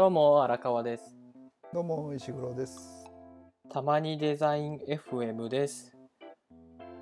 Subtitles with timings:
[0.00, 1.14] どうも荒川です。
[1.74, 3.04] どうも石黒です。
[3.70, 5.94] たまにデザイン FM です。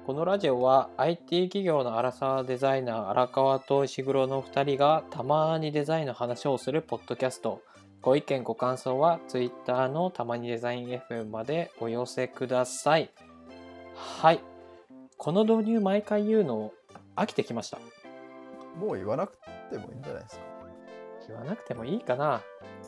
[0.05, 7.63] このラジオは IT 企業の荒沢デザイナー荒川と石黒の2人がたまにデザインの話をするポッドキャスト。
[8.03, 13.11] ご意見ご感想は Twitter のたまにデザイン FM までお寄せください。
[13.95, 14.41] はい。
[15.17, 16.73] この導入毎回言うの
[17.15, 17.79] 飽きてきました。
[18.77, 19.39] もう言わなく
[19.71, 20.43] てもいいんじゃないですか。
[21.29, 22.43] 言わなくてもいいかな。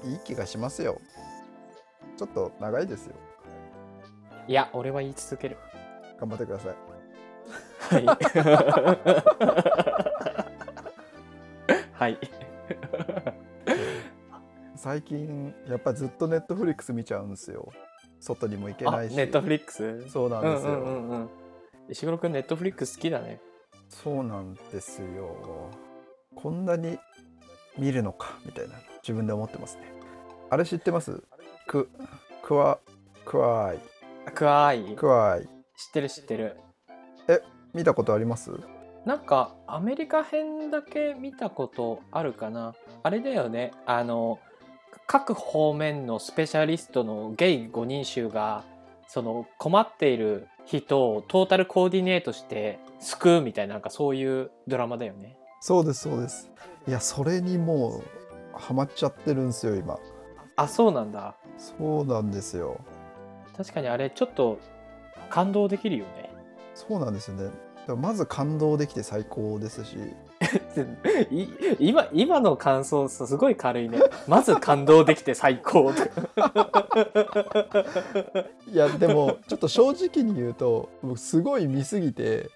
[0.05, 1.01] いい気がしますよ。
[2.17, 3.15] ちょっと長いですよ。
[4.49, 5.57] いや、俺は言い続ける。
[6.19, 6.75] 頑張ってください。
[7.81, 8.07] はい。
[11.93, 12.19] はい。
[14.77, 17.71] 最近やっぱずっとネットフリックス見ちゃうんですよ。
[18.19, 19.17] 外にも行けあないし。
[19.17, 20.09] ネットフリックス？
[20.09, 20.73] そうなんですよ。
[20.73, 21.31] うんうんうんうん。
[21.89, 23.41] 石黒くんネットフリックス好きだね。
[23.89, 25.71] そうなんですよ。
[26.35, 26.99] こんなに
[27.79, 29.83] 見るのかみたいな自分で思ってますね。
[30.51, 31.23] あれ知ってます？
[31.69, 31.89] ク
[32.43, 32.79] クワ
[33.25, 33.79] クワイ
[34.35, 36.57] クワイクワイ知ってる知ってる。
[37.73, 38.51] 見たことあります？
[39.07, 42.75] なんかアメリカ編だけ見たことあるかな？
[43.05, 43.71] あれだよね。
[43.87, 44.41] あの
[45.07, 48.65] 各方面のスペシャリストのゲイ5人衆が
[49.07, 55.37] その困っている人をトータルコーディネートして救うみたいななんかそういうドラマだよね。
[55.61, 56.51] そうですそうです。
[56.89, 59.99] いやそれにもうハマっちゃってるんですよ今。
[60.61, 61.35] あそうなんだ。
[61.57, 62.79] そうなんですよ。
[63.57, 64.59] 確かにあれちょっと
[65.31, 66.31] 感動できるよね。
[66.75, 67.51] そうなんですよね。
[67.97, 69.97] まず感動できて最高ですし、
[71.33, 71.49] い
[71.79, 73.99] 今今の感想すごい軽いね
[74.29, 75.91] まず感動できて最高
[78.71, 82.51] いやでもちょっと正直に言うと、僕すごい見すぎて、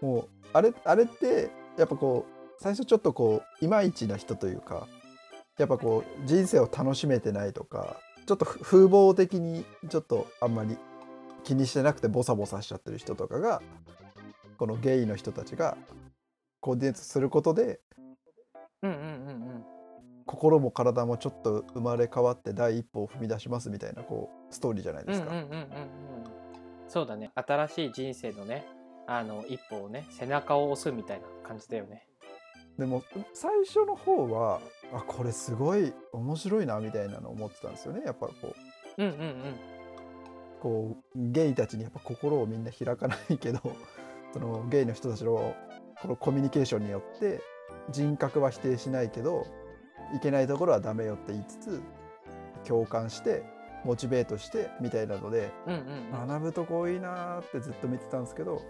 [0.00, 4.88] もうあれあれってやっぱこう最初ちょっとこういまいちな人というか、
[5.60, 10.78] やっぱこう人生を楽しめてないとか、ちょっと風貌的にちょっとあんまり
[11.44, 13.60] 気にしてなくてボサボサしちゃってる人とかが、
[14.56, 15.76] このゲイの人たちが
[16.60, 17.80] コーディネートすることで
[18.82, 19.08] うんうんうんう
[19.58, 19.64] ん。
[20.24, 25.30] 心も体もちょっと生まれ変わって第一歩を踏み出しますみたいなこうストーリーじゃないですか。
[25.30, 25.58] うんうんうんうん。
[25.58, 25.68] うん
[26.88, 27.30] そうだね。
[27.34, 28.64] 新しい人生のね
[29.06, 32.06] あの一歩をね背中を押すみたいな感じだよね。
[32.78, 33.02] でも
[33.34, 34.60] 最初の方は
[34.92, 38.02] あこれすごい面白いなみたいなの思ってたんですよね。
[38.04, 39.02] やっぱこう。
[39.02, 39.54] うんうんうん。
[40.60, 43.60] こうゲイたちにやっぱ心をみんな開かないけど
[44.32, 45.54] そのゲイの人たちの
[46.02, 47.40] このコミュニケーションによって
[47.90, 49.46] 人格は否定しないけど
[50.14, 51.80] いけないところはダメよって言いつつ
[52.64, 53.42] 共感して
[53.84, 56.28] モチベートしてみたいなのでうんうんうん。
[56.28, 58.60] 学ぶとこ多いなーってずっと見てたんですけど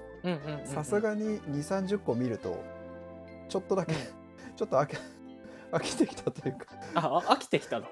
[0.64, 2.56] さすがに2 3 0個見ると
[3.48, 3.98] ちょっとだけ、うん。
[4.54, 4.96] ちょっと飽き
[5.72, 6.66] 飽きてきたというか。
[6.94, 7.86] ああ飽きてきたの？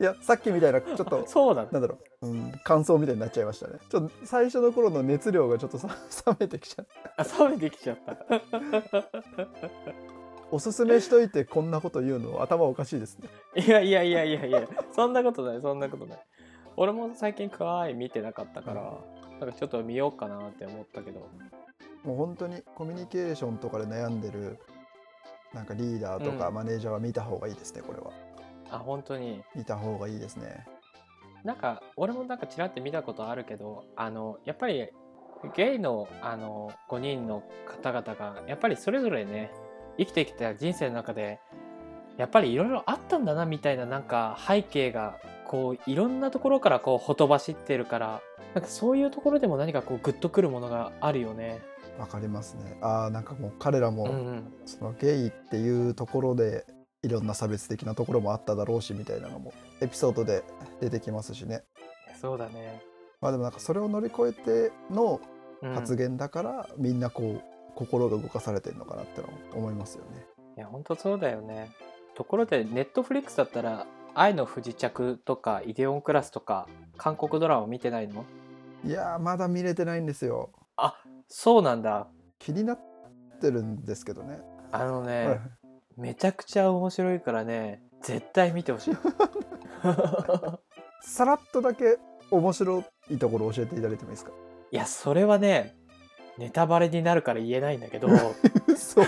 [0.00, 3.78] いやさっきみたいなちょっとそうなんだなんだろう、うん、感想みたいになっちゃいましたね。
[3.88, 5.88] ちょっと最初の頃の熱量がちょっとさ
[6.26, 8.16] 冷めてきちゃうあ冷めてきちゃった。
[10.52, 13.28] おすすめしといてこんなこと言うの頭おかしいですね。
[13.56, 16.18] いやいやいやいやいやそんなことないそんなことない。
[16.76, 18.92] 俺も最近クワイ見てなかったから、
[19.40, 21.28] なんかちょっと見ようかなって思ったけど。
[22.04, 24.58] もう本当にコミュニケーションとかで悩んでる
[25.56, 26.54] なんかリーダーとかうん。
[26.54, 28.12] マネージャーは見た方がいいですねこれは。
[28.70, 29.42] あ本当に。
[29.54, 30.66] 見た方がいいですね。
[31.44, 34.88] なんか俺もなんかちらって見たことあるけどあのやっぱり
[35.54, 39.52] ゲイのあの5人の方々がやっぱりそれぞれね
[39.96, 41.40] 生きてきた人生の中で
[42.16, 48.22] やっぱりいろいろあったんだなみたいななんか背景がこういろんなところからこうほとばしってるから
[48.54, 51.60] なんかそういうところでも何かこうグッとくるものがあるよね。
[51.98, 56.66] わかりますねあーなんかもう彼らも、そのゲイっていうところで
[57.02, 60.42] いろんな差別的なところもあっただろうしみたいなのもエピソードで
[60.80, 61.62] 出てきますしね
[62.20, 62.82] そうだね。
[63.20, 65.20] まあでもなんかそれを乗り越えての
[65.62, 67.42] うん発言だから、みんなこう
[67.74, 70.26] 心が動かされてるのかなっての思いますよね。
[70.56, 71.70] いや本当そうだよね。
[72.14, 78.24] ところでネットフリックスだったら「愛の不時着」とか「イデオンクラス」とか韓国ドラマ見てないの？
[78.84, 80.50] いやーまだ見れてないんですよ。
[81.28, 82.08] そうなんだ。
[82.38, 82.80] 気になっ
[83.40, 84.40] てるんですけどね。
[84.72, 85.40] あのね、はい
[85.96, 88.96] めちゃくちゃ面白いからね絶対見てほしい。
[91.00, 91.96] さらっとだけ
[92.30, 94.30] 面白いところ教えていただいてもいいですか？
[94.72, 95.74] いやそれはね
[96.36, 98.08] ネタバレになるから言えないんだけど
[98.76, 99.02] そ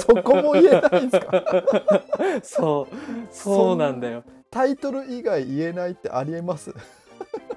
[0.00, 1.44] そこも言えないんですか？
[2.44, 2.96] そう
[3.34, 4.22] そうなんだよ。
[4.52, 6.72] タイトル以外言えないってありえます？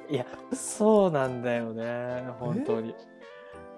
[0.10, 2.96] いやそうなんだよね本当に。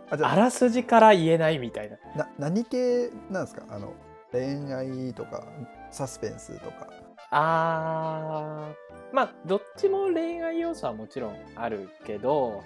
[0.10, 0.32] あじゃあ。
[0.34, 1.98] あらすじから言えないみたいな。
[2.16, 3.64] な何系なんですか？
[3.70, 3.94] あの
[4.32, 5.44] 恋愛とか
[5.92, 6.88] サスペンスとか。
[7.32, 9.16] あー。
[9.16, 12.64] まあどっちも恋愛要素はもちろんあるけど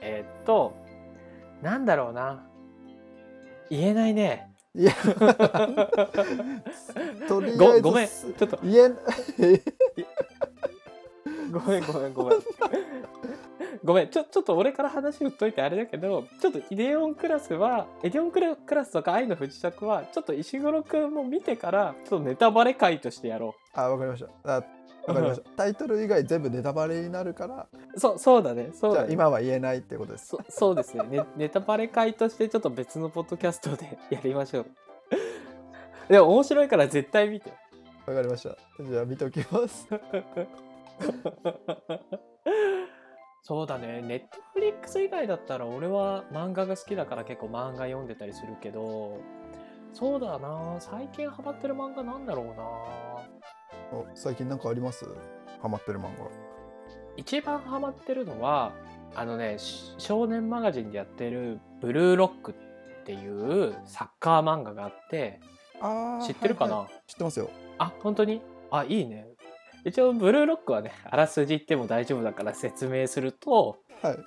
[0.00, 0.76] えーっと
[1.62, 2.44] なんだろうな。
[3.70, 4.52] 言えないね。
[4.74, 4.92] いや。
[7.28, 8.08] とりあえずごごめん。
[8.08, 8.58] ちょっと。
[8.62, 8.98] 言えん
[11.50, 12.38] ごめんごめんごめん
[13.84, 24.50] ごめんちょちょっと俺から話振っといてあれだけどちょっとイデオンクラスはイデオンクラスとか愛の不時着はちょっと石黒くんも見てからちょっとネタバレ回としてやろあわかりました。
[24.50, 24.64] あ
[25.06, 25.50] わかりました。
[25.56, 28.70] タイトル以外全部ネタバレになるからうそうそうだね。
[28.72, 30.26] そうじゃあだね今は言えないってことです。
[30.28, 31.04] そそうですね。
[31.04, 34.66] ね ネタバレ回としてちょっと別のポッドキャストでやりましょう。
[36.12, 37.52] でも面白いから絶対見て。
[38.06, 38.56] わかりました。
[38.82, 39.88] じゃあ見ときます
[43.42, 44.02] そうだね。
[44.02, 49.18] ネットフリックス以外だったら俺は漫画が好きだから結構漫画読んでたりするけど
[49.94, 50.76] そうだな。
[50.80, 52.62] 最近ハマってる漫画なんだろうな。
[53.98, 55.06] お最近なんかあります？
[55.62, 56.28] ハマってる漫画。
[57.16, 58.72] 一番ハマってるのは
[59.14, 62.54] あのねし少年マガジンでやってる「ブルーロック」っ
[63.04, 65.40] ていうサッカー漫画があって
[65.80, 67.02] あー知ってるかな、はいはい。
[67.06, 67.48] 知ってますよ。
[67.78, 68.42] あ本当に？
[68.70, 69.26] あいいね
[69.84, 74.16] 一応ブルーロックはねあらすじ言っても大丈夫だから説明するとはい。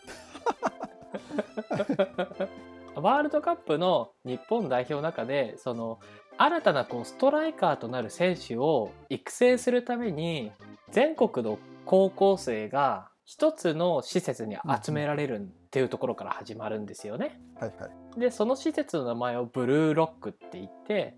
[2.96, 6.00] ワールドカップの日本代表の中でその
[6.38, 10.52] 新たなこうストライカーとなる選手を育成するために
[10.90, 17.40] 全国の高校生が一つの施設に集められるっていうところから始まるんですよね。
[17.60, 18.20] はいはい。
[18.20, 21.16] でその施設の名前をブルーロックって言って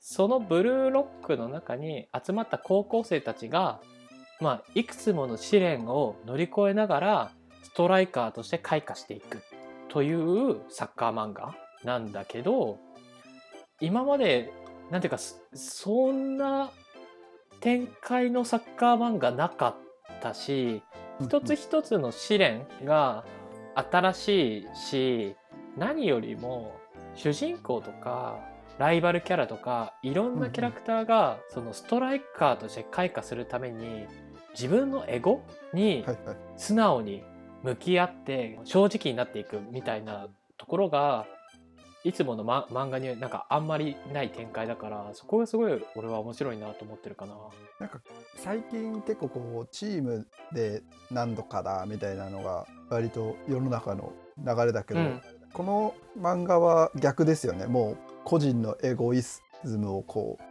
[0.00, 3.80] そのブルーロックの中に集まった高校生たちが、
[4.40, 7.32] まあ、いくつもの試練を乗り越えながら
[7.62, 9.42] ストライカーとして開花していく
[9.88, 11.54] というサッカー漫画
[11.84, 12.78] なんだけど
[13.80, 14.52] 今まで
[14.90, 16.70] なんていうかそそんな
[17.60, 19.76] 展開のサッカー漫画なかっ
[20.20, 20.82] たし
[21.20, 23.24] 一つ一つの試練が
[23.74, 25.36] 新しいし
[25.76, 26.76] 何よりも
[27.14, 28.38] 主人公とか
[28.78, 34.06] ライバルキャラとかいろんなキャラクターがそのストライカーとして開花するために
[34.52, 35.42] 自分のエゴ
[35.72, 36.04] に
[36.56, 37.22] 素直に
[37.62, 40.28] 向き合って正直になっていくみたいな
[40.58, 41.26] ところが
[42.04, 47.34] いつもの、ま、漫画になんかあんまりない展開だからそこがすごい俺は面白いなと思ってるかな。
[47.80, 48.00] なんか
[48.36, 55.20] 最近結構こうチームで何度かだみたいなのが割と世の中の流れだけど、うん。
[55.52, 57.66] この漫画は逆ですよね。
[57.66, 57.96] もう
[58.26, 59.40] 個人のエゴイズ
[59.78, 60.42] ムをこう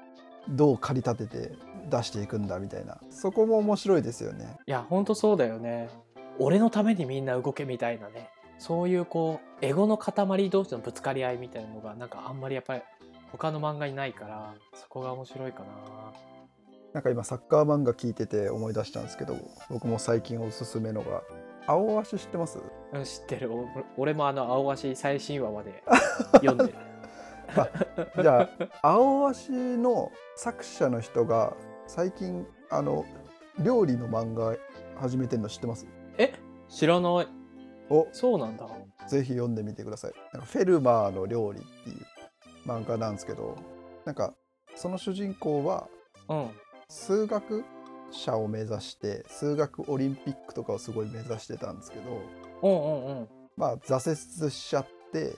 [0.55, 1.55] どう駆り立てて
[1.89, 2.97] 出していくんだみたいな。
[3.09, 4.57] そこも面白いですよね。
[4.65, 5.89] いやほんとそうだよね。
[6.39, 8.29] 俺のためにみんな動けみたいなね。
[8.59, 12.81] そういうこうエゴの塊同士のぶつかり合いみたいなのがなんかあんまりやっぱり
[13.33, 15.65] 他の漫画にないからそこが面白いかな。
[16.93, 19.35] なんか今サッカー漫画聞いてて思い出したんですけど
[19.69, 21.23] 僕も最近おすすめのが
[21.67, 22.57] 「青足」知ってます？
[22.93, 23.51] うん知ってる。
[23.51, 23.67] お
[23.97, 25.83] 俺もあの青足最新話まで
[26.35, 26.75] 読んでる
[28.21, 28.49] じゃあ
[28.81, 31.55] 青足の作者の人が
[31.87, 33.05] 最近あの
[33.59, 34.55] 料理の漫画
[34.99, 35.85] 始めてるの知ってます？
[36.17, 36.33] え
[36.69, 37.27] 知らない。
[37.89, 38.07] お。
[38.11, 38.67] そうなんだ。
[39.07, 40.13] ぜひ読んでみてください。
[40.33, 42.05] フェルマーの料理っていう
[42.65, 43.55] 漫画なんですけど
[44.05, 44.33] なんか
[44.75, 45.87] その主人公は
[46.27, 46.49] うん。
[46.87, 47.63] 数学
[48.11, 52.21] 者を目指して数学オリンピックとかをすごい目指してたんですけど
[52.61, 54.11] うんうんまあ挫
[54.43, 55.33] 折しちゃって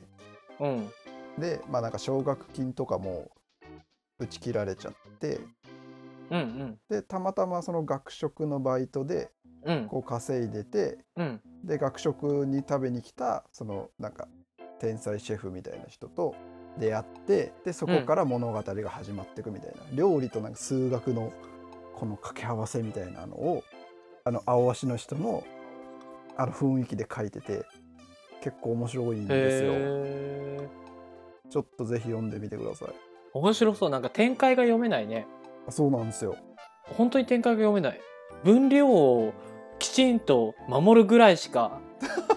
[0.59, 0.91] うんうん
[1.37, 3.29] でまあなんか奨学金とかも
[4.19, 5.39] 打ち切られちゃって
[6.29, 6.77] うんうん。
[6.89, 9.31] でたまたまその学食のバイトで
[9.63, 9.87] うん。
[9.89, 11.41] こう稼いでてうん。
[11.63, 14.27] で学食に食べに来たそのなんか
[14.79, 16.35] 天才シェフみたいな人と
[16.79, 21.33] 出会ってでそこから物語が始まっていくみたいな、料理となんか数学の
[21.95, 23.63] この掛け合わせみたいなのを
[24.23, 25.43] あの青足の人の
[26.37, 27.65] あの雰囲気で書いてて
[28.41, 29.73] 結構面白いんですよ。
[31.49, 32.89] ちょっとぜひ読んでみてください。
[33.33, 35.27] 面白そうなんか展開が読めないね
[35.67, 36.35] あそうなんですよ。
[36.95, 38.01] 本当に展開が読めない
[38.43, 39.33] 分量を
[39.79, 41.79] きちんと守るぐらいしか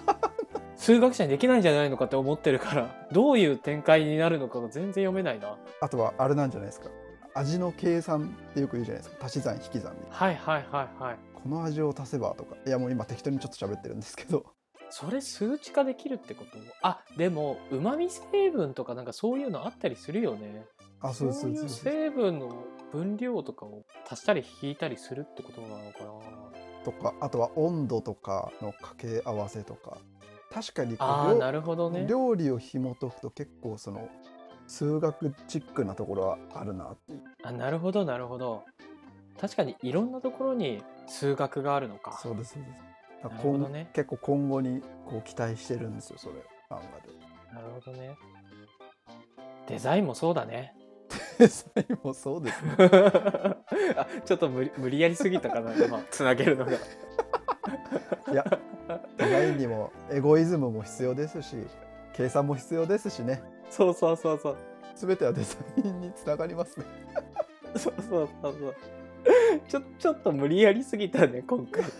[0.75, 6.89] 数学者にできないんじゃないのかって思ってるからどういう展開になるのかが全然読めないなあとはあれなんじゃないですか。
[7.33, 9.25] 味の計算ってよく言うじゃないですか。
[9.25, 10.15] 足し算引き算みたいな。
[10.15, 12.55] はいはいはいはいこの味を足せばとか。
[12.67, 14.45] いやもう今適当にちょっと喋ってるんですけど。
[14.91, 16.57] それ数値化できるってこと？
[16.83, 20.65] あでもうまみ成分とかなんかそういうのあったりするよね。
[20.99, 21.69] あそそううそういうそう。
[21.69, 26.11] 成分の分量とかを足したり引いたりするってことなのかな？
[26.83, 29.97] とかあとは温度とかの掛け合わせとか。
[30.51, 32.05] 確かにああなるほどね。
[32.09, 34.09] 料理を紐解くと結構その
[34.67, 37.23] 数学チックなところはあるなっていう。
[37.43, 38.63] あなるほどなるほど。
[39.39, 42.19] 確かにいろんなところに数学があるのか。
[42.21, 42.73] そうですそうです
[43.23, 46.35] なるほど今ね結構今後にこう期待してるんですよそれ
[46.69, 47.21] 漫画で。
[47.53, 48.17] なるほどね。
[49.67, 50.73] デザインもそうだね。
[51.37, 52.75] デザインもそうですね。
[53.97, 56.71] あちょっと無理無理やりすぎたかな今つなげるのが。
[56.71, 56.75] い
[58.33, 58.45] や
[59.17, 61.57] デザインにもエゴイズムも必要ですし
[62.13, 63.43] 計算も必要ですしね。
[63.69, 64.57] そうそうそうそう。
[64.95, 66.85] 全てはデザインにつながりますね。
[67.75, 68.75] そうそうそうそう
[69.67, 71.83] ちょちょっと無理やりすぎたね今回。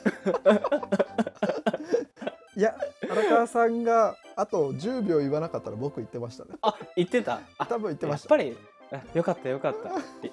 [2.56, 2.78] いや
[3.10, 6.52] 荒川さんがあと10秒言わなかったら僕言ってましたね。
[6.62, 7.42] あ言ってた。
[7.58, 8.36] あ多分言ってました。
[8.36, 8.60] やっぱ
[8.92, 9.90] りあよかったよかった。
[10.24, 10.32] え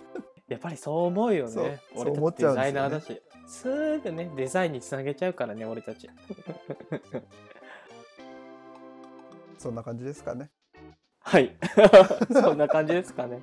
[0.53, 1.53] やっぱりそう思うよね。
[1.53, 3.23] そう俺思ったちデザイナーだし。
[3.47, 6.09] すぐねデザインにつなげちゃうからね俺たち。
[9.59, 10.51] そんな感じですかね。
[11.21, 11.57] はい。
[12.33, 13.41] そんな感じですかね